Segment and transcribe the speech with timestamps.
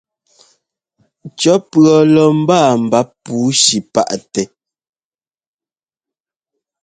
[1.39, 4.45] Cɔ́ pʉ̈ɔ lɔ mbáa mbáp pǔushi páʼtɛ́.